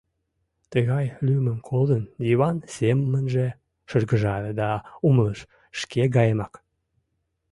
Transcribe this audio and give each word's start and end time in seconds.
Тыгай 0.71 1.05
лӱмым 1.25 1.59
колын, 1.69 2.03
Йыван 2.27 2.57
семынже 2.75 3.47
шыргыжале 3.89 4.51
да 4.61 4.69
умылыш: 5.07 5.39
«Шке 5.79 6.03
гаемак. 6.15 6.53